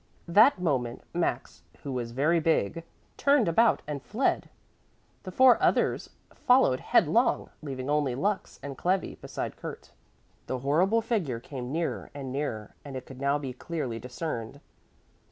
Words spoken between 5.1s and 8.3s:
The four others followed headlong, leaving only